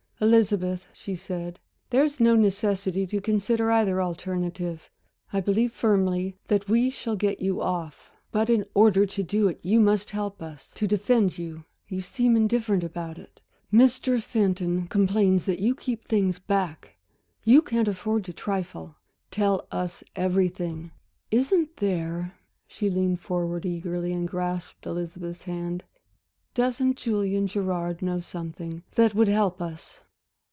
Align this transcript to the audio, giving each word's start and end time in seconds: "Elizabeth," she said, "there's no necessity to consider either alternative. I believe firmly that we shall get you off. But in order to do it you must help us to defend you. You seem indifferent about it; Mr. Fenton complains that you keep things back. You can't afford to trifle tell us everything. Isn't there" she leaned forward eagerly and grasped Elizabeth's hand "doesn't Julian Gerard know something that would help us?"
"Elizabeth," 0.23 0.85
she 0.93 1.15
said, 1.15 1.59
"there's 1.89 2.19
no 2.19 2.35
necessity 2.35 3.07
to 3.07 3.19
consider 3.19 3.71
either 3.71 3.99
alternative. 3.99 4.91
I 5.33 5.41
believe 5.41 5.71
firmly 5.71 6.37
that 6.47 6.69
we 6.69 6.91
shall 6.91 7.15
get 7.15 7.41
you 7.41 7.59
off. 7.59 8.11
But 8.31 8.47
in 8.47 8.67
order 8.75 9.07
to 9.07 9.23
do 9.23 9.47
it 9.47 9.59
you 9.63 9.79
must 9.79 10.11
help 10.11 10.39
us 10.43 10.69
to 10.75 10.85
defend 10.85 11.39
you. 11.39 11.65
You 11.89 12.01
seem 12.01 12.35
indifferent 12.35 12.83
about 12.83 13.17
it; 13.17 13.41
Mr. 13.73 14.21
Fenton 14.21 14.85
complains 14.89 15.45
that 15.45 15.57
you 15.57 15.73
keep 15.73 16.07
things 16.07 16.37
back. 16.37 16.97
You 17.43 17.63
can't 17.63 17.87
afford 17.87 18.23
to 18.25 18.31
trifle 18.31 18.97
tell 19.31 19.65
us 19.71 20.03
everything. 20.15 20.91
Isn't 21.31 21.77
there" 21.77 22.35
she 22.67 22.91
leaned 22.91 23.21
forward 23.21 23.65
eagerly 23.65 24.13
and 24.13 24.27
grasped 24.27 24.85
Elizabeth's 24.85 25.41
hand 25.45 25.83
"doesn't 26.53 26.97
Julian 26.97 27.47
Gerard 27.47 28.03
know 28.03 28.19
something 28.19 28.83
that 28.93 29.15
would 29.15 29.27
help 29.27 29.59
us?" 29.59 29.99